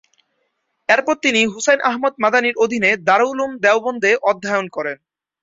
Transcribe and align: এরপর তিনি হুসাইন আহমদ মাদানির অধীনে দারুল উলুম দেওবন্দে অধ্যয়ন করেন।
এরপর 0.89 1.15
তিনি 1.23 1.41
হুসাইন 1.53 1.79
আহমদ 1.89 2.13
মাদানির 2.23 2.59
অধীনে 2.63 2.91
দারুল 3.07 3.29
উলুম 3.33 3.51
দেওবন্দে 3.63 4.11
অধ্যয়ন 4.29 4.67
করেন। 4.75 4.97